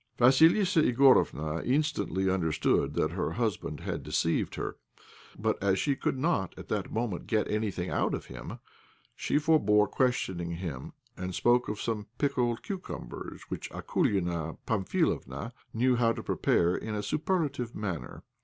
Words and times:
Vassilissa 0.17 0.81
Igorofna 0.81 1.61
instantly 1.63 2.27
understood 2.27 2.95
that 2.95 3.11
her 3.11 3.33
husband 3.33 3.81
had 3.81 4.01
deceived 4.01 4.55
her, 4.55 4.77
but 5.37 5.61
as 5.61 5.77
she 5.77 5.95
could 5.95 6.17
not 6.17 6.57
at 6.57 6.69
that 6.69 6.91
moment 6.91 7.27
get 7.27 7.47
anything 7.47 7.91
out 7.91 8.15
of 8.15 8.25
him, 8.25 8.57
she 9.15 9.37
forebore 9.37 9.87
questioning 9.87 10.53
him, 10.53 10.93
and 11.15 11.35
spoke 11.35 11.69
of 11.69 11.79
some 11.79 12.07
pickled 12.17 12.63
cucumbers 12.63 13.43
which 13.49 13.69
Akoulina 13.69 14.57
Pamphilovna 14.65 15.51
knew 15.71 15.95
how 15.97 16.13
to 16.13 16.23
prepare 16.23 16.75
in 16.75 16.95
a 16.95 17.03
superlative 17.03 17.75
manner. 17.75 18.23